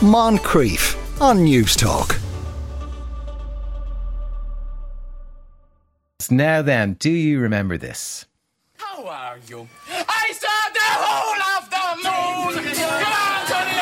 Moncrieff 0.00 0.94
on 1.22 1.38
Newstalk. 1.38 2.20
Now 6.30 6.60
then, 6.60 6.94
do 6.94 7.10
you 7.10 7.40
remember 7.40 7.78
this? 7.78 8.26
How 8.76 9.06
are 9.06 9.38
you? 9.48 9.66
I 9.90 10.32
saw 10.32 10.68
the 10.74 10.80
whole 10.82 11.42
of 11.56 11.70
the 11.70 11.86
moon. 12.04 13.75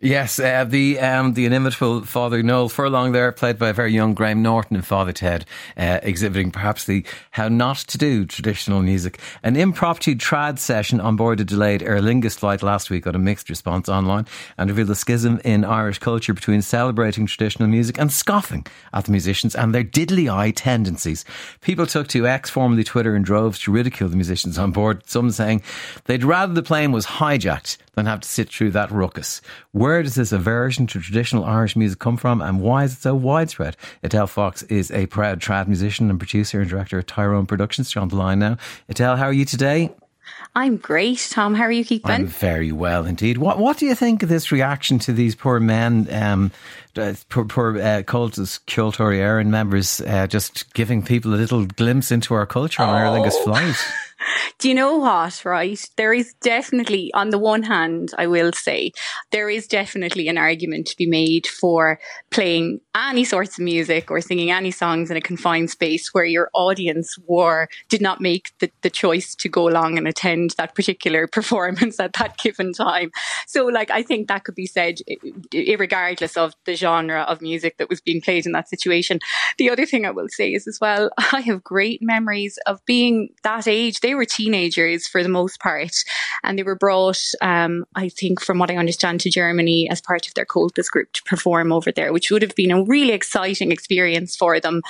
Yes, 0.00 0.38
uh, 0.38 0.64
the 0.64 1.00
um, 1.00 1.34
the 1.34 1.44
inimitable 1.44 2.02
Father 2.02 2.40
Noel 2.40 2.68
Furlong 2.68 3.10
there, 3.10 3.32
played 3.32 3.58
by 3.58 3.70
a 3.70 3.72
very 3.72 3.92
young 3.92 4.14
Graham 4.14 4.42
Norton 4.42 4.76
and 4.76 4.86
Father 4.86 5.12
Ted, 5.12 5.44
uh, 5.76 5.98
exhibiting 6.04 6.52
perhaps 6.52 6.84
the 6.84 7.04
how 7.32 7.48
not 7.48 7.78
to 7.78 7.98
do 7.98 8.24
traditional 8.24 8.80
music. 8.80 9.18
An 9.42 9.56
impromptu 9.56 10.14
trad 10.14 10.60
session 10.60 11.00
on 11.00 11.16
board 11.16 11.40
a 11.40 11.44
delayed 11.44 11.82
Aer 11.82 11.98
Lingus 11.98 12.38
flight 12.38 12.62
last 12.62 12.90
week 12.90 13.04
got 13.04 13.16
a 13.16 13.18
mixed 13.18 13.50
response 13.50 13.88
online 13.88 14.26
and 14.56 14.70
revealed 14.70 14.88
the 14.88 14.94
schism 14.94 15.40
in 15.44 15.64
Irish 15.64 15.98
culture 15.98 16.32
between 16.32 16.62
celebrating 16.62 17.26
traditional 17.26 17.68
music 17.68 17.98
and 17.98 18.12
scoffing 18.12 18.64
at 18.92 19.06
the 19.06 19.10
musicians 19.10 19.56
and 19.56 19.74
their 19.74 19.82
diddly 19.82 20.32
eye 20.32 20.52
tendencies. 20.52 21.24
People 21.60 21.86
took 21.86 22.06
to 22.08 22.28
X, 22.28 22.48
formerly 22.48 22.84
Twitter, 22.84 23.16
in 23.16 23.22
droves 23.22 23.58
to 23.60 23.72
ridicule 23.72 24.08
the 24.08 24.16
musicians 24.16 24.58
on 24.58 24.70
board, 24.70 25.02
some 25.08 25.32
saying 25.32 25.60
they'd 26.04 26.22
rather 26.22 26.54
the 26.54 26.62
plane 26.62 26.92
was 26.92 27.04
hijacked 27.04 27.78
than 27.98 28.06
have 28.06 28.20
to 28.20 28.28
sit 28.28 28.48
through 28.48 28.70
that 28.70 28.92
ruckus. 28.92 29.40
Where 29.88 30.02
does 30.02 30.16
this 30.16 30.32
aversion 30.32 30.86
to 30.88 31.00
traditional 31.00 31.44
Irish 31.46 31.74
music 31.74 31.98
come 31.98 32.18
from 32.18 32.42
and 32.42 32.60
why 32.60 32.84
is 32.84 32.92
it 32.92 33.00
so 33.00 33.14
widespread? 33.14 33.74
Edel 34.02 34.26
Fox 34.26 34.62
is 34.64 34.90
a 34.90 35.06
proud 35.06 35.40
trad 35.40 35.66
musician 35.66 36.10
and 36.10 36.18
producer 36.18 36.60
and 36.60 36.68
director 36.68 36.98
at 36.98 37.06
Tyrone 37.06 37.46
Productions. 37.46 37.88
She's 37.90 37.96
on 37.96 38.08
the 38.08 38.16
line 38.16 38.38
now. 38.38 38.58
Edel, 38.90 39.16
how 39.16 39.24
are 39.24 39.32
you 39.32 39.46
today? 39.46 39.90
I'm 40.54 40.76
great, 40.76 41.26
Tom. 41.30 41.54
How 41.54 41.62
are 41.64 41.72
you 41.72 41.86
keeping? 41.86 42.10
I'm 42.10 42.26
very 42.26 42.70
well 42.70 43.06
indeed. 43.06 43.38
What 43.38 43.58
What 43.58 43.78
do 43.78 43.86
you 43.86 43.94
think 43.94 44.22
of 44.22 44.28
this 44.28 44.52
reaction 44.52 44.98
to 44.98 45.12
these 45.14 45.34
poor 45.34 45.58
men, 45.58 46.06
um, 46.12 46.52
uh, 46.94 47.14
poor, 47.30 47.46
poor 47.46 47.78
uh, 47.78 48.02
Ceoltóirí 48.02 49.20
Éireann 49.20 49.46
members, 49.46 50.02
uh, 50.02 50.26
just 50.26 50.74
giving 50.74 51.02
people 51.02 51.32
a 51.32 51.36
little 51.36 51.64
glimpse 51.64 52.10
into 52.10 52.34
our 52.34 52.44
culture 52.44 52.82
on 52.82 53.18
Oh. 53.18 53.30
flight? 53.42 53.74
Do 54.58 54.68
you 54.68 54.74
know 54.74 54.96
what, 54.96 55.44
right? 55.44 55.80
There 55.96 56.12
is 56.12 56.34
definitely, 56.40 57.12
on 57.14 57.30
the 57.30 57.38
one 57.38 57.62
hand, 57.62 58.10
I 58.18 58.26
will 58.26 58.52
say, 58.52 58.92
there 59.30 59.48
is 59.48 59.66
definitely 59.66 60.28
an 60.28 60.38
argument 60.38 60.86
to 60.88 60.96
be 60.96 61.06
made 61.06 61.46
for 61.46 62.00
playing 62.30 62.80
any 62.96 63.24
sorts 63.24 63.58
of 63.58 63.64
music 63.64 64.10
or 64.10 64.20
singing 64.20 64.50
any 64.50 64.70
songs 64.70 65.10
in 65.10 65.16
a 65.16 65.20
confined 65.20 65.70
space 65.70 66.12
where 66.12 66.24
your 66.24 66.50
audience 66.52 67.16
were, 67.26 67.68
did 67.88 68.00
not 68.00 68.20
make 68.20 68.50
the, 68.58 68.70
the 68.82 68.90
choice 68.90 69.34
to 69.36 69.48
go 69.48 69.68
along 69.68 69.96
and 69.96 70.08
attend 70.08 70.54
that 70.58 70.74
particular 70.74 71.26
performance 71.38 72.00
at 72.00 72.12
that 72.14 72.36
given 72.38 72.72
time. 72.72 73.10
So, 73.46 73.66
like, 73.66 73.90
I 73.90 74.02
think 74.02 74.28
that 74.28 74.44
could 74.44 74.56
be 74.56 74.66
said, 74.66 74.98
regardless 75.52 76.36
of 76.36 76.54
the 76.64 76.74
genre 76.74 77.22
of 77.22 77.40
music 77.40 77.76
that 77.78 77.88
was 77.88 78.00
being 78.00 78.20
played 78.20 78.46
in 78.46 78.52
that 78.52 78.68
situation. 78.68 79.20
The 79.58 79.70
other 79.70 79.86
thing 79.86 80.04
I 80.04 80.10
will 80.10 80.28
say 80.28 80.52
is 80.52 80.66
as 80.66 80.78
well, 80.80 81.10
I 81.32 81.40
have 81.42 81.62
great 81.62 82.02
memories 82.02 82.58
of 82.66 82.84
being 82.84 83.28
that 83.44 83.68
age. 83.68 84.00
They 84.00 84.07
were 84.14 84.24
teenagers 84.24 85.06
for 85.06 85.22
the 85.22 85.28
most 85.28 85.60
part, 85.60 85.92
and 86.42 86.58
they 86.58 86.62
were 86.62 86.76
brought, 86.76 87.22
um, 87.40 87.84
I 87.94 88.08
think, 88.08 88.40
from 88.40 88.58
what 88.58 88.70
I 88.70 88.76
understand, 88.76 89.20
to 89.20 89.30
Germany 89.30 89.88
as 89.90 90.00
part 90.00 90.26
of 90.26 90.34
their 90.34 90.46
Comhaltas 90.46 90.90
group 90.90 91.12
to 91.12 91.22
perform 91.24 91.72
over 91.72 91.92
there, 91.92 92.12
which 92.12 92.30
would 92.30 92.42
have 92.42 92.54
been 92.54 92.70
a 92.70 92.84
really 92.84 93.12
exciting 93.12 93.72
experience 93.72 94.36
for 94.36 94.60
them. 94.60 94.82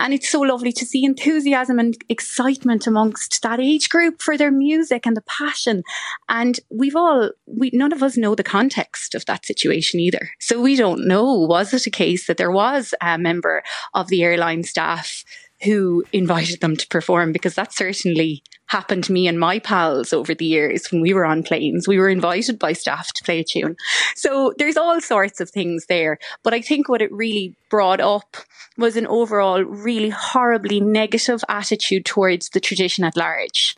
And 0.00 0.12
it's 0.12 0.28
so 0.28 0.40
lovely 0.40 0.72
to 0.72 0.84
see 0.84 1.04
enthusiasm 1.04 1.78
and 1.78 1.96
excitement 2.08 2.86
amongst 2.86 3.40
that 3.42 3.60
age 3.60 3.88
group 3.88 4.20
for 4.20 4.36
their 4.36 4.50
music 4.50 5.06
and 5.06 5.16
the 5.16 5.22
passion. 5.22 5.84
And 6.28 6.58
we've 6.68 6.96
all, 6.96 7.30
we, 7.46 7.70
none 7.72 7.92
of 7.92 8.02
us 8.02 8.16
know 8.16 8.34
the 8.34 8.42
context 8.42 9.14
of 9.14 9.24
that 9.26 9.46
situation 9.46 10.00
either. 10.00 10.30
So 10.40 10.60
we 10.60 10.74
don't 10.74 11.06
know, 11.06 11.32
was 11.32 11.72
it 11.72 11.86
a 11.86 11.90
case 11.90 12.26
that 12.26 12.38
there 12.38 12.50
was 12.50 12.92
a 13.00 13.18
member 13.18 13.62
of 13.94 14.08
the 14.08 14.24
airline 14.24 14.64
staff 14.64 15.24
who 15.62 16.04
invited 16.12 16.60
them 16.60 16.76
to 16.76 16.88
perform? 16.88 17.30
Because 17.30 17.54
that 17.54 17.72
certainly 17.72 18.42
happened 18.66 19.04
to 19.04 19.12
me 19.12 19.28
and 19.28 19.38
my 19.38 19.58
pals 19.58 20.12
over 20.12 20.34
the 20.34 20.44
years 20.44 20.90
when 20.90 21.00
we 21.00 21.14
were 21.14 21.24
on 21.24 21.42
planes. 21.42 21.86
We 21.86 21.98
were 21.98 22.08
invited 22.08 22.58
by 22.58 22.72
staff 22.72 23.12
to 23.12 23.24
play 23.24 23.40
a 23.40 23.44
tune. 23.44 23.76
So 24.16 24.54
there's 24.58 24.76
all 24.76 25.00
sorts 25.00 25.40
of 25.40 25.50
things 25.50 25.86
there. 25.86 26.18
But 26.42 26.54
I 26.54 26.60
think 26.60 26.88
what 26.88 27.02
it 27.02 27.12
really 27.12 27.54
brought 27.70 28.00
up 28.00 28.36
was 28.76 28.96
an 28.96 29.06
overall 29.06 29.62
really 29.62 30.10
horribly 30.10 30.80
negative 30.80 31.44
attitude 31.48 32.04
towards 32.04 32.48
the 32.50 32.60
tradition 32.60 33.04
at 33.04 33.16
large. 33.16 33.76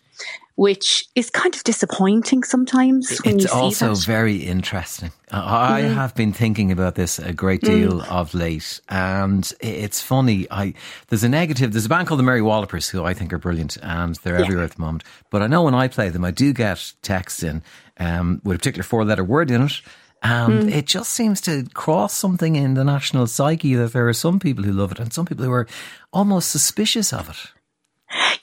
Which 0.57 1.07
is 1.15 1.29
kind 1.29 1.55
of 1.55 1.63
disappointing 1.65 2.43
sometimes 2.43 3.19
when 3.25 3.35
It's 3.35 3.45
you 3.45 3.49
see 3.49 3.55
also 3.55 3.95
that. 3.95 4.07
very 4.07 4.37
interesting. 4.37 5.13
I 5.31 5.77
I 5.77 5.81
have 5.83 6.15
been 6.15 6.33
thinking 6.33 6.73
about 6.73 6.95
this 6.95 7.19
a 7.19 7.35
great 7.35 7.61
deal 7.61 8.01
of 8.03 8.33
late, 8.33 8.81
and 8.89 9.53
it's 9.61 10.01
funny. 10.01 10.47
I 10.51 10.73
there's 11.09 11.25
a 11.25 11.29
negative. 11.29 11.73
There's 11.73 11.85
a 11.85 11.91
band 11.91 12.09
called 12.09 12.21
the 12.21 12.25
Mary 12.25 12.41
Wallopers 12.41 12.89
who 12.89 13.05
I 13.05 13.13
think 13.13 13.33
are 13.35 13.39
brilliant, 13.39 13.77
and 13.83 14.15
they're 14.23 14.39
everywhere 14.39 14.65
at 14.65 14.73
the 14.73 14.81
moment. 14.81 15.05
But 15.31 15.43
I 15.43 15.47
know 15.47 15.63
when 15.63 15.75
I 15.75 15.89
play 15.89 16.09
them, 16.09 16.25
I 16.25 16.31
do 16.31 16.55
get 16.55 16.95
texts 17.03 17.43
in 17.43 17.63
um, 17.99 18.41
with 18.43 18.57
a 18.57 18.59
particular 18.59 18.83
four-letter 18.83 19.25
word 19.25 19.51
in 19.51 19.63
it. 19.63 19.83
And 20.23 20.71
it 20.71 20.87
just 20.87 21.11
seems 21.13 21.41
to 21.43 21.67
cross 21.75 22.15
something 22.15 22.57
in 22.57 22.75
the 22.75 22.83
national 22.85 23.27
psyche 23.27 23.75
that 23.75 23.93
there 23.93 24.09
are 24.09 24.15
some 24.15 24.41
people 24.41 24.65
who 24.65 24.73
love 24.73 24.91
it 24.91 24.99
and 24.99 25.13
some 25.13 25.27
people 25.27 25.45
who 25.45 25.53
are 25.53 25.67
almost 26.13 26.51
suspicious 26.51 27.13
of 27.13 27.29
it. 27.29 27.37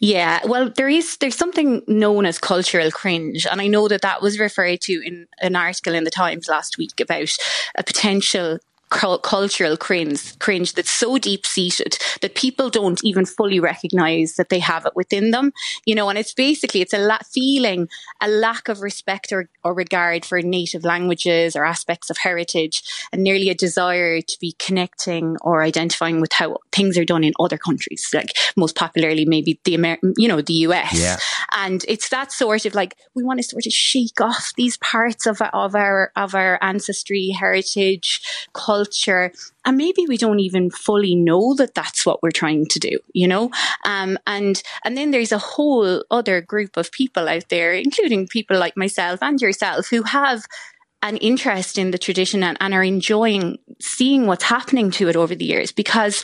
Yeah, 0.04 0.42
well, 0.46 0.70
there 0.70 0.90
is 0.90 1.16
there's 1.16 1.38
something 1.38 1.82
known 1.88 2.26
as 2.26 2.38
cultural 2.38 2.92
cringe, 2.92 3.48
and 3.50 3.62
I 3.62 3.68
know 3.68 3.88
that 3.88 4.02
that 4.02 4.22
was 4.22 4.38
referred 4.38 4.82
to 4.82 5.02
in 5.02 5.28
an 5.40 5.56
article 5.56 5.94
in 5.94 6.04
the 6.04 6.12
Times 6.12 6.50
last 6.50 6.78
week 6.78 7.00
about 7.00 7.34
a 7.78 7.84
potential 7.86 8.60
cultural 8.94 9.76
cringe, 9.76 10.38
cringe 10.40 10.74
that's 10.74 10.92
so 10.92 11.18
deep 11.18 11.46
seated 11.46 11.98
that 12.22 12.36
people 12.36 12.70
don't 12.70 13.04
even 13.04 13.26
fully 13.26 13.60
recognize 13.60 14.36
that 14.36 14.50
they 14.50 14.60
have 14.60 14.86
it 14.86 14.96
within 14.96 15.32
them. 15.32 15.52
You 15.86 15.96
know, 15.96 16.10
and 16.10 16.18
it's 16.18 16.34
basically 16.34 16.82
it's 16.82 16.94
a 16.94 17.00
la- 17.00 17.18
feeling 17.32 17.88
a 18.22 18.28
lack 18.28 18.70
of 18.70 18.82
respect 18.82 19.32
or, 19.32 19.50
or 19.64 19.74
regard 19.74 20.26
for 20.26 20.42
native 20.42 20.84
languages 20.84 21.56
or 21.56 21.66
aspects 21.66 22.10
of 22.10 22.18
heritage, 22.18 22.84
and 23.12 23.24
nearly 23.24 23.50
a 23.50 23.56
desire 23.56 24.22
to 24.22 24.38
be 24.40 24.56
connecting 24.60 25.38
or 25.42 25.64
identifying 25.64 26.22
with 26.22 26.34
how 26.34 26.58
things 26.72 26.98
are 26.98 27.06
done 27.06 27.24
in 27.24 27.34
other 27.40 27.58
countries, 27.58 28.10
like 28.14 28.30
most 28.56 28.76
popularly 28.76 29.26
maybe 29.26 29.60
the 29.64 29.74
Amer- 29.74 30.00
you 30.18 30.28
know, 30.28 30.42
the 30.42 30.54
US. 30.54 30.94
Yeah. 30.94 31.18
And 31.52 31.84
it's 31.88 32.10
that 32.10 32.32
sort 32.32 32.66
of 32.66 32.76
like 32.76 32.96
we 33.16 33.24
want 33.24 33.40
to 33.40 33.44
sort 33.44 33.66
of 33.66 33.74
shake 33.74 34.22
off 34.22 34.54
these 34.56 34.78
parts 34.78 35.26
of 35.26 35.42
of 35.42 35.76
our 35.76 36.12
of 36.16 36.36
our 36.36 36.60
ancestry, 36.62 37.30
heritage, 37.30 38.22
culture, 38.54 38.83
and 39.66 39.78
maybe 39.78 40.06
we 40.08 40.18
don't 40.18 40.40
even 40.40 40.70
fully 40.70 41.16
know 41.16 41.54
that 41.56 41.74
that's 41.74 42.06
what 42.06 42.22
we're 42.22 42.32
trying 42.32 42.66
to 42.68 42.80
do, 42.80 43.00
you 43.14 43.28
know. 43.28 43.50
Um, 43.86 44.18
and 44.28 44.62
and 44.84 44.98
then 44.98 45.12
there's 45.12 45.32
a 45.32 45.38
whole 45.38 46.04
other 46.12 46.42
group 46.42 46.78
of 46.78 46.92
people 46.92 47.28
out 47.28 47.50
there, 47.50 47.74
including 47.74 48.28
people 48.28 48.58
like 48.58 48.78
myself 48.78 49.22
and 49.22 49.42
yourself, 49.42 49.90
who 49.90 50.04
have 50.04 50.44
an 51.04 51.18
interest 51.18 51.78
in 51.78 51.92
the 51.92 51.98
tradition 51.98 52.44
and, 52.44 52.58
and 52.62 52.74
are 52.74 52.84
enjoying 52.84 53.60
seeing 53.82 54.26
what's 54.26 54.46
happening 54.46 54.90
to 54.90 55.10
it 55.10 55.18
over 55.18 55.36
the 55.36 55.46
years 55.46 55.72
because 55.72 56.24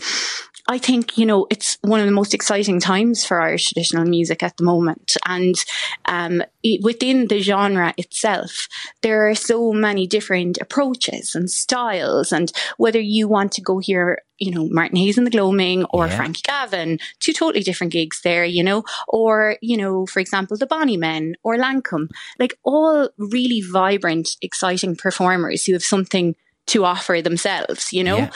I 0.69 0.77
think, 0.77 1.17
you 1.17 1.25
know, 1.25 1.47
it's 1.49 1.79
one 1.81 1.99
of 1.99 2.05
the 2.05 2.11
most 2.11 2.35
exciting 2.35 2.79
times 2.79 3.25
for 3.25 3.41
Irish 3.41 3.69
traditional 3.69 4.05
music 4.05 4.43
at 4.43 4.55
the 4.57 4.63
moment. 4.63 5.17
And 5.27 5.55
um, 6.05 6.43
it, 6.61 6.83
within 6.83 7.27
the 7.27 7.39
genre 7.39 7.91
itself, 7.97 8.67
there 9.01 9.27
are 9.27 9.33
so 9.33 9.73
many 9.73 10.05
different 10.05 10.59
approaches 10.61 11.33
and 11.33 11.49
styles. 11.49 12.31
And 12.31 12.51
whether 12.77 12.99
you 12.99 13.27
want 13.27 13.51
to 13.53 13.61
go 13.61 13.79
hear, 13.79 14.19
you 14.37 14.51
know, 14.53 14.67
Martin 14.69 14.97
Hayes 14.97 15.17
and 15.17 15.25
the 15.25 15.31
Gloaming 15.31 15.85
or 15.85 16.05
Yeah. 16.05 16.15
Frankie 16.15 16.43
Gavin, 16.43 16.99
two 17.19 17.33
totally 17.33 17.63
different 17.63 17.91
gigs 17.91 18.21
there, 18.23 18.45
you 18.45 18.63
know, 18.63 18.83
or, 19.07 19.57
you 19.63 19.75
know, 19.75 20.05
for 20.05 20.19
example, 20.19 20.55
the 20.55 20.67
Bonnie 20.67 20.97
Men 20.97 21.33
or 21.41 21.57
Lankum, 21.57 22.09
like 22.37 22.53
all 22.63 23.09
really 23.17 23.61
vibrant, 23.61 24.37
exciting 24.43 24.95
performers 24.95 25.65
who 25.65 25.73
have 25.73 25.83
something 25.83 26.35
to 26.67 26.85
offer 26.85 27.23
themselves, 27.23 27.91
you 27.91 28.03
know? 28.03 28.17
Yeah. 28.17 28.29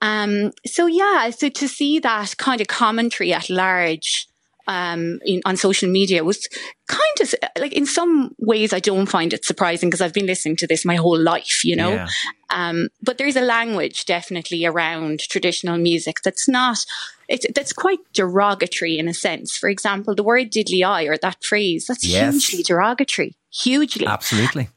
Um, 0.00 0.52
so 0.66 0.86
yeah, 0.86 1.30
so 1.30 1.48
to 1.48 1.68
see 1.68 1.98
that 2.00 2.36
kind 2.36 2.60
of 2.60 2.66
commentary 2.66 3.32
at 3.32 3.48
large 3.48 4.26
um, 4.66 5.18
in, 5.24 5.40
on 5.44 5.56
social 5.56 5.90
media 5.90 6.24
was 6.24 6.48
kind 6.86 7.20
of 7.20 7.34
like 7.58 7.72
in 7.72 7.86
some 7.86 8.34
ways 8.38 8.72
I 8.72 8.80
don't 8.80 9.06
find 9.06 9.32
it 9.32 9.44
surprising 9.44 9.88
because 9.90 10.00
I've 10.00 10.12
been 10.14 10.26
listening 10.26 10.56
to 10.56 10.66
this 10.66 10.84
my 10.84 10.96
whole 10.96 11.18
life, 11.18 11.64
you 11.64 11.76
know. 11.76 11.92
Yeah. 11.92 12.08
Um, 12.50 12.88
but 13.02 13.18
there's 13.18 13.36
a 13.36 13.40
language 13.40 14.04
definitely 14.04 14.64
around 14.64 15.20
traditional 15.20 15.76
music 15.78 16.18
that's 16.22 16.48
not. 16.48 16.84
It's, 17.28 17.46
that's 17.54 17.72
quite 17.72 18.00
derogatory 18.12 18.98
in 18.98 19.08
a 19.08 19.14
sense. 19.14 19.56
For 19.56 19.68
example, 19.70 20.14
the 20.14 20.22
word 20.22 20.50
diddly 20.52 20.86
eye 20.86 21.04
or 21.04 21.16
that 21.18 21.42
phrase, 21.42 21.86
that's 21.86 22.04
Yes. 22.04 22.46
hugely 22.46 22.62
derogatory. 22.62 23.34
Hugely. 23.50 24.06
Absolutely. 24.06 24.68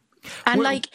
and 0.45 0.59
Well- 0.59 0.71
like, 0.73 0.87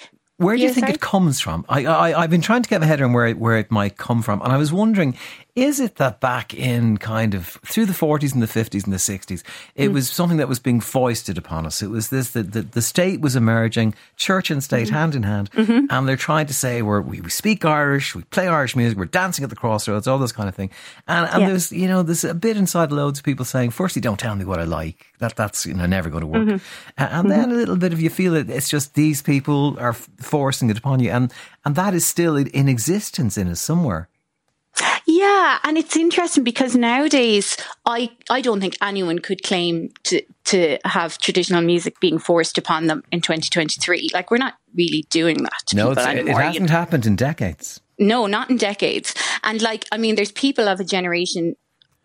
Where 0.42 0.56
do 0.56 0.62
you 0.62 0.72
think 0.72 0.86
sorry? 0.86 0.94
it 0.94 1.00
comes 1.00 1.40
from? 1.40 1.64
I, 1.68 1.84
I, 1.86 2.22
I've 2.22 2.30
been 2.30 2.40
trying 2.40 2.62
to 2.62 2.68
get 2.68 2.80
my 2.80 2.86
head 2.86 3.00
around 3.00 3.12
where 3.12 3.26
it, 3.26 3.38
where 3.38 3.56
it 3.56 3.70
might 3.70 3.96
come 3.96 4.22
from, 4.22 4.42
and 4.42 4.52
I 4.52 4.56
was 4.56 4.72
wondering, 4.72 5.16
is 5.54 5.80
it 5.80 5.96
that 5.96 6.18
back 6.18 6.54
in 6.54 6.96
kind 6.96 7.34
of 7.34 7.58
through 7.66 7.84
the 7.84 7.92
40s 7.92 8.32
and 8.32 8.42
the 8.42 8.46
50s 8.46 8.84
and 8.84 8.92
the 8.92 8.96
60s, 8.96 9.42
it 9.74 9.88
Hmm. 9.88 9.92
was 9.94 10.10
something 10.10 10.38
that 10.38 10.48
was 10.48 10.58
being 10.58 10.80
foisted 10.80 11.36
upon 11.36 11.66
us? 11.66 11.82
It 11.82 11.90
was 11.90 12.08
this 12.08 12.30
that 12.30 12.52
the, 12.52 12.62
the 12.62 12.80
state 12.80 13.20
was 13.20 13.36
emerging, 13.36 13.94
church 14.16 14.50
and 14.50 14.64
state 14.64 14.88
Hmm. 14.88 14.94
hand 14.94 15.14
in 15.14 15.22
hand, 15.24 15.50
Mm-hmm. 15.52 15.86
and 15.90 16.08
they're 16.08 16.16
trying 16.16 16.46
to 16.46 16.54
say 16.54 16.80
we're, 16.80 17.02
we, 17.02 17.20
we 17.20 17.28
speak 17.28 17.64
Irish, 17.66 18.14
we 18.14 18.22
play 18.22 18.48
Irish 18.48 18.74
music, 18.76 18.96
we're 18.96 19.04
dancing 19.04 19.44
at 19.44 19.50
the 19.50 19.56
crossroads, 19.56 20.06
all 20.08 20.18
this 20.18 20.32
kind 20.32 20.48
of 20.48 20.54
thing. 20.54 20.70
And, 21.06 21.28
and 21.28 21.42
Yeah. 21.42 21.48
there's 21.48 21.70
you 21.70 21.86
know 21.86 22.02
there's 22.02 22.24
a 22.24 22.32
bit 22.34 22.56
inside 22.56 22.90
loads 22.90 23.18
of 23.18 23.24
people 23.24 23.44
saying, 23.44 23.70
firstly, 23.72 24.00
don't 24.00 24.18
tell 24.18 24.34
me 24.36 24.44
what 24.46 24.58
I 24.58 24.64
like. 24.64 25.06
That 25.18 25.36
that's 25.36 25.66
you 25.66 25.74
know 25.74 25.84
never 25.86 26.08
going 26.08 26.22
to 26.22 26.26
work. 26.26 26.48
Mm-hmm. 26.48 26.64
And 26.96 27.30
then 27.30 27.50
a 27.50 27.54
little 27.54 27.76
bit 27.76 27.92
of 27.92 28.00
you 28.00 28.08
feel 28.10 28.34
it. 28.34 28.48
It's 28.48 28.70
just 28.70 28.94
these 28.94 29.20
people 29.22 29.76
are 29.78 29.92
forcing 29.92 30.70
it 30.70 30.78
upon 30.78 31.00
you, 31.00 31.10
and 31.10 31.30
and 31.64 31.74
that 31.76 31.92
is 31.94 32.06
still 32.06 32.36
in- 32.36 32.48
in 32.48 32.68
existence 32.68 33.36
in 33.36 33.48
us 33.48 33.60
somewhere. 33.60 34.08
Yeah, 35.22 35.58
and 35.64 35.78
it's 35.78 35.96
interesting 35.96 36.42
because 36.42 36.74
nowadays 36.74 37.56
I 37.86 38.10
I 38.28 38.40
don't 38.40 38.60
think 38.60 38.76
anyone 38.82 39.18
could 39.20 39.42
claim 39.42 39.90
to 40.04 40.22
to 40.46 40.78
have 40.84 41.18
traditional 41.18 41.62
music 41.62 42.00
being 42.00 42.18
forced 42.18 42.58
upon 42.58 42.86
them 42.88 43.02
in 43.12 43.20
2023. 43.20 44.10
Like 44.12 44.30
we're 44.30 44.38
not 44.38 44.54
really 44.74 45.04
doing 45.10 45.38
that 45.44 45.62
No, 45.74 45.92
it 45.92 45.98
anymore. 45.98 46.40
you 46.40 46.46
hasn't 46.46 46.70
happened 46.70 47.06
in 47.06 47.14
decades. 47.16 47.80
No, 47.98 48.26
not 48.26 48.50
in 48.50 48.56
decades. 48.56 49.14
And 49.44 49.62
like, 49.62 49.84
I 49.92 49.96
mean, 49.98 50.16
there's 50.16 50.32
people 50.32 50.66
of 50.68 50.80
a 50.80 50.84
generation 50.84 51.54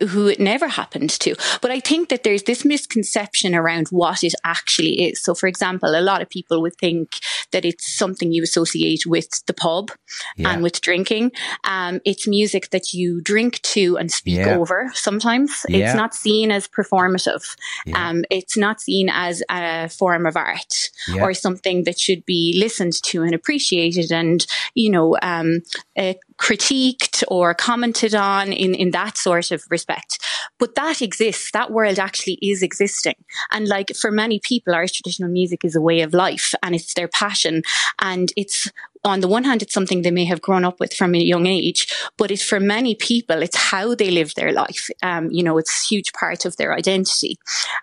who 0.09 0.27
it 0.27 0.39
never 0.39 0.67
happened 0.67 1.09
to. 1.09 1.35
But 1.61 1.71
I 1.71 1.79
think 1.79 2.09
that 2.09 2.23
there's 2.23 2.44
this 2.44 2.63
misconception 2.63 3.55
around 3.55 3.88
what 3.89 4.23
it 4.23 4.33
actually 4.44 5.01
is. 5.09 5.21
So, 5.23 5.33
for 5.33 5.47
example, 5.47 5.95
a 5.95 6.01
lot 6.01 6.21
of 6.21 6.29
people 6.29 6.61
would 6.61 6.75
think 6.75 7.15
that 7.51 7.65
it's 7.65 7.97
something 7.97 8.31
you 8.31 8.44
associate 8.44 9.05
with 9.05 9.45
the 9.47 9.53
pub 9.53 9.91
Yeah. 10.38 10.51
and 10.51 10.63
with 10.63 10.81
drinking. 10.81 11.31
Um, 11.63 11.99
it's 12.05 12.27
music 12.27 12.69
that 12.69 12.94
you 12.94 13.21
drink 13.21 13.61
to 13.61 13.97
and 13.97 14.11
speak 14.11 14.38
Yeah. 14.38 14.57
over 14.57 14.91
sometimes. 14.94 15.65
Yeah. 15.67 15.77
It's 15.89 15.95
not 15.95 16.13
seen 16.13 16.51
as 16.51 16.67
performative. 16.67 17.55
Um, 17.93 18.23
it's 18.29 18.57
not 18.57 18.81
seen 18.81 19.09
as 19.09 19.41
a 19.50 19.89
form 19.89 20.25
of 20.25 20.35
art 20.35 20.89
or 21.21 21.33
something 21.33 21.83
that 21.85 22.00
should 22.00 22.25
be 22.25 22.53
listened 22.57 23.01
to 23.03 23.23
and 23.23 23.33
appreciated 23.33 24.11
and, 24.11 24.45
you 24.75 24.89
know, 24.91 25.17
um, 25.21 25.61
uh, 25.97 26.13
critiqued 26.39 27.24
or 27.28 27.54
commented 27.54 28.13
on 28.13 28.54
in, 28.54 28.74
in 28.75 28.92
that 28.92 29.18
sort 29.18 29.51
of 29.51 29.63
respect. 29.69 30.19
But 30.60 30.75
that 30.75 31.01
exists. 31.01 31.51
That 31.51 31.72
world 31.72 32.00
actually 32.00 32.38
is 32.42 32.62
existing. 32.62 33.16
And 33.51 33.68
like 33.68 33.95
for 33.95 34.12
many 34.12 34.39
people, 34.44 34.75
Irish 34.75 34.94
traditional 34.94 35.30
music 35.30 35.63
is 35.63 35.75
a 35.75 35.81
way 35.81 36.01
of 36.01 36.13
life 36.13 36.54
and 36.63 36.75
it's 36.75 36.94
their 36.94 37.07
passion. 37.07 37.63
And 38.01 38.31
it's, 38.36 38.72
on 39.03 39.19
the 39.21 39.27
one 39.27 39.44
hand, 39.44 39.61
it's 39.61 39.73
something 39.73 40.01
they 40.01 40.11
may 40.11 40.25
have 40.25 40.41
grown 40.41 40.65
up 40.65 40.79
with 40.79 40.94
from 40.94 41.15
a 41.15 41.19
young 41.19 41.45
age, 41.45 41.94
but 42.17 42.31
it's 42.31 42.44
for 42.44 42.59
many 42.59 42.95
people, 42.95 43.41
it's 43.41 43.55
how 43.55 43.95
they 43.95 44.11
live 44.11 44.33
their 44.35 44.51
life. 44.51 44.89
Um, 45.03 45.29
you 45.31 45.44
know, 45.44 45.57
it's 45.57 45.71
a 45.71 45.94
huge 45.94 46.13
part 46.13 46.45
of 46.45 46.57
their 46.57 46.73
identity. 46.73 47.38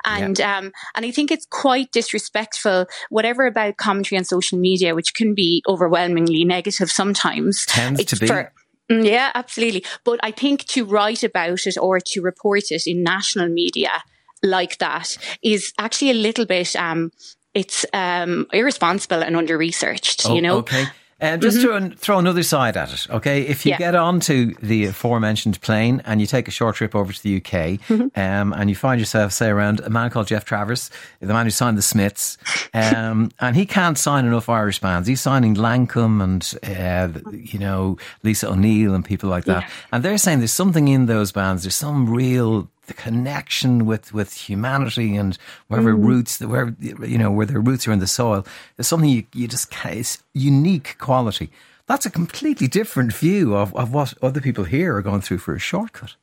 And, 0.05 0.41
um, 0.41 0.73
and 0.95 1.07
I 1.07 1.11
think 1.11 1.31
it's 1.31 1.47
quite 1.47 1.93
disrespectful, 1.93 2.87
whatever 3.11 3.47
about 3.47 3.77
commentary 3.77 4.19
on 4.19 4.25
social 4.25 4.59
media, 4.59 4.95
which 4.95 5.15
can 5.15 5.35
be 5.35 5.63
overwhelmingly 5.69 6.45
negative 6.45 6.91
sometimes. 6.91 7.65
Tends 7.67 8.01
It's 8.01 8.11
to 8.11 8.19
be. 8.19 8.27
for- 8.27 8.53
Mm, 8.91 9.07
yeah, 9.07 9.31
absolutely. 9.35 9.83
But 10.05 10.21
I 10.23 10.31
think 10.31 10.67
to 10.67 10.85
write 10.85 11.23
about 11.25 11.67
it 11.67 11.79
or 11.81 12.01
to 12.01 12.21
report 12.21 12.65
it 12.71 12.87
in 12.87 13.03
national 13.03 13.49
media 13.49 14.03
like 14.43 14.77
that 14.77 15.17
is 15.43 15.73
actually 15.79 16.11
a 16.11 16.15
little 16.15 16.45
bit, 16.45 16.77
um, 16.77 17.11
it's 17.55 17.87
um, 17.95 18.47
irresponsible 18.53 19.23
and 19.23 19.37
under 19.37 19.57
researched, 19.57 20.27
Oh, 20.27 20.35
you 20.35 20.43
know? 20.43 20.59
Okay. 20.59 20.85
And 21.25 21.43
just 21.43 21.61
to 21.63 21.91
throw 21.97 22.19
another 22.19 22.43
side 22.43 22.77
at 22.77 22.93
it, 22.93 23.07
okay? 23.11 23.43
If 23.43 23.65
you 23.65 23.71
Yeah. 23.71 23.79
get 23.79 23.95
onto 23.95 24.55
the 24.63 24.87
aforementioned 24.87 25.61
plane 25.61 26.03
and 26.05 26.21
you 26.21 26.27
take 26.27 26.49
a 26.49 26.51
short 26.51 26.77
trip 26.77 26.95
over 26.95 27.13
to 27.13 27.23
the 27.23 27.37
UK, 27.41 27.79
um, 28.17 28.53
and 28.53 28.69
you 28.69 28.77
find 28.77 29.01
yourself, 29.01 29.33
say, 29.33 29.49
around 29.49 29.81
a 29.81 29.91
man 29.91 30.11
called 30.11 30.27
Geoff 30.29 30.45
Travis, 30.45 30.91
the 31.21 31.33
man 31.33 31.47
who 31.47 31.51
signed 31.51 31.79
the 31.79 31.83
Smiths, 31.83 32.37
um, 32.75 33.31
and 33.41 33.57
he 33.57 33.65
can't 33.67 33.97
sign 33.99 34.27
enough 34.27 34.49
Irish 34.49 34.81
bands. 34.81 35.09
He's 35.09 35.21
signing 35.21 35.55
Lankum 35.57 36.23
and, 36.23 36.43
uh, 36.79 37.09
you 37.33 37.59
know, 37.59 37.97
Lisa 38.23 38.51
O'Neill 38.51 38.95
and 38.95 39.05
people 39.05 39.29
like 39.31 39.45
that. 39.47 39.63
Yeah. 39.63 39.69
And 39.93 40.05
they're 40.05 40.19
saying 40.19 40.39
there's 40.41 40.53
something 40.53 40.89
in 40.89 41.07
those 41.07 41.33
bands. 41.33 41.63
There's 41.63 41.75
some 41.75 42.09
real 42.11 42.69
the 42.87 42.95
connection 42.95 43.87
with, 43.87 44.13
with 44.13 44.35
humanity 44.35 45.17
and 45.17 45.39
wherever 45.69 45.95
mm. 45.95 46.05
roots, 46.05 46.41
where 46.41 46.75
you 46.81 47.19
know 47.19 47.31
where 47.31 47.47
their 47.47 47.61
roots 47.61 47.87
are 47.89 47.93
in 47.93 47.99
the 47.99 48.07
soil. 48.07 48.47
There's 48.77 48.87
something 48.87 49.09
you, 49.09 49.25
you 49.33 49.49
just 49.49 49.73
it's 49.85 50.23
unique 50.33 50.97
quality. 50.99 51.51
That's 51.87 52.07
a 52.07 52.11
completely 52.11 52.67
different 52.67 53.13
view 53.13 53.55
of, 53.55 53.75
of 53.75 53.93
what 53.93 54.15
other 54.23 54.41
people 54.41 54.65
here 54.65 54.97
are 54.97 55.03
going 55.03 55.21
through 55.21 55.39
for 55.39 55.55
a 55.55 55.59
shortcut. 55.59 56.17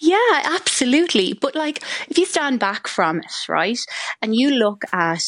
Yeah, 0.00 0.42
absolutely. 0.44 1.34
But 1.34 1.54
like, 1.54 1.82
if 2.08 2.18
you 2.18 2.26
stand 2.26 2.58
back 2.58 2.88
from 2.88 3.20
it, 3.20 3.32
right, 3.48 3.78
and 4.20 4.34
you 4.34 4.50
look 4.50 4.82
at 4.92 5.22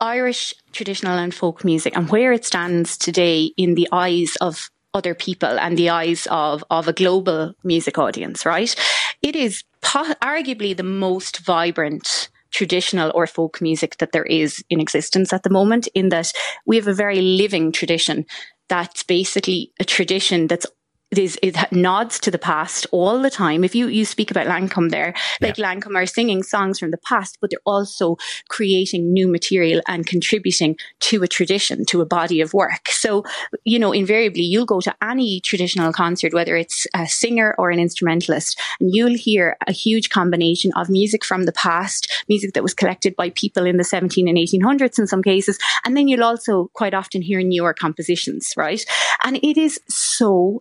Irish 0.00 0.54
traditional 0.72 1.18
and 1.18 1.34
folk 1.34 1.64
music 1.64 1.96
and 1.96 2.08
where 2.08 2.32
it 2.32 2.44
stands 2.44 2.96
today 2.96 3.52
in 3.56 3.74
the 3.74 3.88
eyes 3.92 4.36
of 4.40 4.70
other 4.94 5.14
people 5.14 5.58
and 5.58 5.76
the 5.76 5.90
eyes 5.90 6.26
of, 6.30 6.64
of 6.70 6.88
a 6.88 6.92
global 6.92 7.52
music 7.62 7.98
audience, 7.98 8.46
right? 8.46 8.74
It 9.22 9.36
is 9.36 9.62
po- 9.82 10.14
arguably 10.22 10.76
the 10.76 10.82
most 10.82 11.38
vibrant 11.40 12.28
traditional 12.50 13.12
or 13.14 13.26
folk 13.26 13.60
music 13.60 13.96
that 13.98 14.12
there 14.12 14.24
is 14.24 14.64
in 14.70 14.80
existence 14.80 15.32
at 15.32 15.42
the 15.42 15.50
moment, 15.50 15.88
in 15.94 16.08
that 16.08 16.32
we 16.66 16.76
have 16.76 16.88
a 16.88 16.94
very 16.94 17.20
living 17.20 17.72
tradition. 17.72 18.26
That's 18.68 19.02
basically 19.02 19.72
a 19.80 19.84
tradition 19.84 20.46
that's 20.46 20.66
is 21.18 21.38
it 21.42 21.56
nods 21.72 22.18
to 22.20 22.30
the 22.30 22.38
past 22.38 22.86
all 22.92 23.20
the 23.20 23.30
time. 23.30 23.64
If 23.64 23.74
you 23.74 23.88
you 23.88 24.04
speak 24.04 24.30
about 24.30 24.46
Lankum 24.46 24.90
there, 24.90 25.14
like 25.40 25.56
Lankum 25.56 25.96
are 25.96 26.06
singing 26.06 26.42
songs 26.42 26.78
from 26.78 26.90
the 26.90 26.98
past, 26.98 27.38
but 27.40 27.50
they're 27.50 27.60
also 27.66 28.16
creating 28.48 29.12
new 29.12 29.28
material 29.28 29.82
and 29.88 30.06
contributing 30.06 30.76
to 31.00 31.22
a 31.22 31.28
tradition, 31.28 31.84
to 31.86 32.00
a 32.00 32.06
body 32.06 32.40
of 32.40 32.54
work. 32.54 32.88
So, 32.88 33.24
you 33.64 33.78
know, 33.78 33.92
invariably 33.92 34.42
you'll 34.42 34.66
go 34.66 34.80
to 34.80 34.94
any 35.02 35.40
traditional 35.40 35.92
concert, 35.92 36.32
whether 36.32 36.56
it's 36.56 36.86
a 36.94 37.08
singer 37.08 37.54
or 37.58 37.70
an 37.70 37.80
instrumentalist, 37.80 38.60
and 38.78 38.94
you'll 38.94 39.16
hear 39.16 39.56
a 39.66 39.72
huge 39.72 40.10
combination 40.10 40.72
of 40.76 40.88
music 40.88 41.24
from 41.24 41.44
the 41.44 41.52
past, 41.52 42.24
music 42.28 42.52
that 42.54 42.62
was 42.62 42.74
collected 42.74 43.16
by 43.16 43.30
people 43.30 43.66
in 43.66 43.78
the 43.78 43.84
17 43.84 44.28
and 44.28 44.38
1800s 44.38 44.98
in 44.98 45.06
some 45.06 45.22
cases, 45.22 45.58
and 45.84 45.96
then 45.96 46.08
you'll 46.08 46.24
also 46.24 46.70
quite 46.74 46.94
often 46.94 47.22
hear 47.22 47.42
newer 47.42 47.74
compositions, 47.74 48.52
right? 48.56 48.84
And 49.24 49.36
it 49.42 49.56
is 49.56 49.80
so 49.88 50.09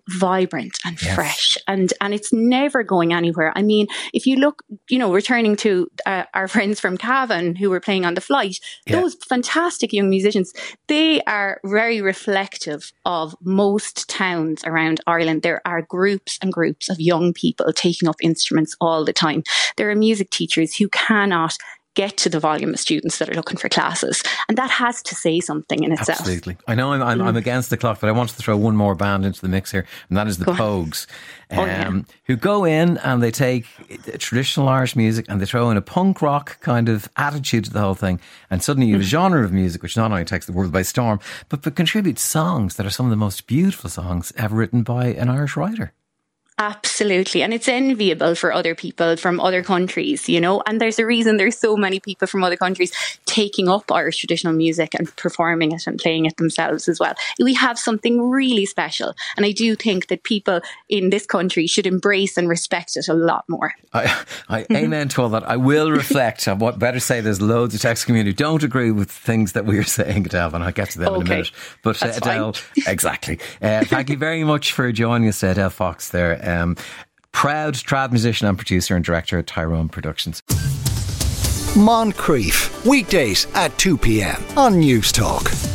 vibrant 0.09 0.77
and 0.85 0.95
Yes. 1.01 1.15
fresh 1.15 1.57
and 1.67 1.93
and 2.01 2.13
it's 2.13 2.31
never 2.33 2.83
going 2.83 3.13
anywhere 3.13 3.51
i 3.55 3.61
mean 3.61 3.87
if 4.13 4.25
you 4.25 4.35
look 4.35 4.63
you 4.89 4.97
know 4.99 5.11
returning 5.13 5.55
to 5.57 5.87
uh, 6.05 6.23
our 6.33 6.47
friends 6.55 6.79
from 6.79 6.97
cavan 6.97 7.55
who 7.55 7.69
were 7.69 7.79
playing 7.79 8.05
on 8.05 8.13
the 8.15 8.21
flight 8.21 8.57
Yeah. 8.87 9.01
those 9.01 9.15
fantastic 9.27 9.93
young 9.93 10.09
musicians 10.09 10.53
they 10.87 11.21
are 11.21 11.59
very 11.65 12.01
reflective 12.01 12.91
of 13.05 13.35
most 13.43 14.09
towns 14.09 14.63
around 14.65 15.01
ireland 15.07 15.41
there 15.41 15.61
are 15.65 15.81
groups 15.81 16.37
and 16.41 16.51
groups 16.53 16.89
of 16.89 16.99
young 16.99 17.33
people 17.33 17.71
taking 17.73 18.07
up 18.09 18.15
instruments 18.21 18.75
all 18.81 19.05
the 19.05 19.13
time 19.13 19.43
there 19.77 19.89
are 19.89 19.95
music 19.95 20.29
teachers 20.29 20.75
who 20.77 20.87
cannot 20.89 21.53
get 21.95 22.15
to 22.17 22.29
the 22.29 22.39
volume 22.39 22.69
of 22.73 22.79
students 22.79 23.17
that 23.17 23.29
are 23.29 23.33
looking 23.33 23.57
for 23.57 23.67
classes 23.67 24.23
and 24.47 24.57
that 24.57 24.69
has 24.69 25.01
to 25.03 25.15
say 25.15 25.39
something 25.39 25.83
in 25.83 25.91
itself 25.91 26.19
Absolutely. 26.21 26.55
I 26.67 26.75
know 26.75 26.93
I'm, 26.93 27.01
I'm, 27.01 27.21
I'm 27.21 27.35
against 27.35 27.69
the 27.71 27.77
clock, 27.77 27.99
but 27.99 28.07
I 28.07 28.11
wanted 28.13 28.35
to 28.37 28.41
throw 28.43 28.55
one 28.55 28.75
more 28.75 28.95
band 28.95 29.25
into 29.25 29.41
the 29.41 29.47
mix 29.49 29.71
here, 29.71 29.85
and 30.07 30.17
that 30.17 30.27
is 30.27 30.37
the 30.37 30.45
Go. 30.45 30.53
Pogues, 30.53 31.07
um, 31.51 31.59
Oh, 31.59 31.65
yeah. 31.65 31.91
who 32.25 32.35
go 32.35 32.63
in 32.63 32.97
and 32.99 33.21
they 33.23 33.31
take 33.31 33.65
traditional 34.19 34.69
Irish 34.69 34.95
music 34.95 35.25
and 35.29 35.41
they 35.41 35.45
throw 35.45 35.69
in 35.71 35.77
a 35.77 35.81
punk 35.81 36.21
rock 36.21 36.59
kind 36.61 36.89
of 36.89 37.09
attitude 37.17 37.65
to 37.65 37.71
the 37.71 37.79
whole 37.81 37.95
thing. 37.95 38.19
And 38.49 38.61
suddenly 38.63 38.87
you 38.87 38.93
have 38.93 39.01
a 39.01 39.05
Mm. 39.05 39.09
genre 39.09 39.43
of 39.43 39.51
music 39.51 39.81
which 39.83 39.97
not 39.97 40.11
only 40.11 40.25
takes 40.25 40.45
the 40.45 40.53
world 40.53 40.71
by 40.71 40.83
storm, 40.83 41.19
but, 41.49 41.63
but 41.63 41.75
contributes 41.75 42.21
songs 42.21 42.75
that 42.75 42.85
are 42.85 42.89
some 42.91 43.05
of 43.07 43.09
the 43.09 43.15
most 43.15 43.47
beautiful 43.47 43.89
songs 43.89 44.31
ever 44.37 44.55
written 44.55 44.83
by 44.83 45.07
an 45.07 45.29
Irish 45.29 45.57
writer. 45.57 45.91
Absolutely. 46.59 47.41
And 47.41 47.53
it's 47.53 47.69
enviable 47.69 48.35
for 48.35 48.51
other 48.51 48.75
people 48.75 49.15
from 49.15 49.39
other 49.39 49.63
countries, 49.63 50.27
you 50.27 50.41
know, 50.41 50.61
and 50.67 50.81
there's 50.81 50.99
a 50.99 51.05
reason 51.05 51.37
there's 51.37 51.57
so 51.57 51.77
many 51.77 52.01
people 52.01 52.27
from 52.27 52.43
other 52.43 52.57
countries 52.57 52.91
taking 53.25 53.69
up 53.69 53.89
Irish 53.89 54.17
traditional 54.17 54.51
music 54.51 54.93
and 54.93 55.15
performing 55.15 55.71
it 55.71 55.87
and 55.87 55.97
playing 55.97 56.25
it 56.25 56.35
themselves 56.35 56.89
as 56.89 56.99
well. 56.99 57.13
We 57.39 57.53
have 57.53 57.79
something 57.79 58.29
really 58.29 58.65
special. 58.65 59.15
And 59.37 59.45
I 59.45 59.53
do 59.53 59.73
think 59.75 60.07
that 60.07 60.23
people 60.23 60.59
in 60.89 61.11
this 61.11 61.25
country 61.25 61.65
should 61.65 61.87
embrace 61.87 62.35
and 62.35 62.49
respect 62.49 62.97
it 62.97 63.07
a 63.07 63.13
lot 63.13 63.45
more. 63.47 63.73
I, 63.93 64.23
I 64.49 64.65
amen 64.71 65.07
to 65.09 65.21
all 65.21 65.29
that. 65.29 65.47
I 65.47 65.55
will 65.55 65.91
reflect. 65.91 66.45
I 66.49 66.53
what 66.53 66.77
better 66.77 66.99
say 66.99 67.21
there's 67.21 67.41
loads 67.41 67.73
of 67.73 67.79
text 67.79 68.05
community 68.05 68.31
who 68.31 68.35
don't 68.35 68.63
agree 68.63 68.91
with 68.91 69.09
things 69.09 69.53
that 69.53 69.65
we 69.65 69.77
are 69.77 69.83
saying, 69.99 70.25
Edel, 70.25 70.55
and 70.55 70.63
I'll 70.65 70.73
get 70.73 70.89
to 70.89 70.99
them 70.99 71.15
in 71.15 71.21
a 71.21 71.25
minute. 71.25 71.51
But 71.83 72.03
uh. 72.03 72.07
Edel, 72.07 72.55
exactly. 72.85 73.39
Uh, 73.61 73.85
thank 73.85 74.09
you 74.09 74.17
very 74.17 74.43
much 74.43 74.73
for 74.73 74.91
joining 74.91 75.29
us, 75.29 75.41
Edel 75.41 75.69
Fox. 75.69 76.09
There, 76.09 76.48
um, 76.49 76.75
proud 77.31 77.75
trad 77.75 78.11
musician 78.11 78.47
and 78.47 78.57
producer 78.57 78.95
and 78.95 79.05
director 79.05 79.37
at 79.37 79.47
Tyrone 79.47 79.89
Productions. 79.89 80.41
Moncrieff, 81.75 82.85
weekdays 82.85 83.45
at 83.53 83.77
2 83.77 83.97
p.m. 83.97 84.43
on 84.57 84.73
Newstalk. 84.73 85.68